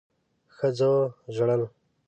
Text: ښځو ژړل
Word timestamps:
ښځو 0.55 0.93
ژړل 1.35 1.61